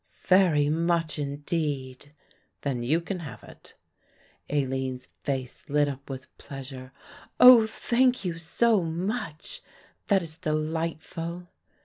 "Very 0.25 0.67
much 0.67 1.19
indeed." 1.19 2.11
"Then 2.61 2.81
you 2.81 3.01
can 3.01 3.19
have 3.19 3.43
it." 3.43 3.75
Aline's 4.49 5.05
face 5.19 5.69
lit 5.69 5.87
up 5.87 6.09
with 6.09 6.35
pleasure. 6.39 6.91
"Oh, 7.39 7.67
thank 7.67 8.25
you 8.25 8.39
so 8.39 8.81
much, 8.81 9.61
that 10.07 10.23
is 10.23 10.39
delightful." 10.39 11.49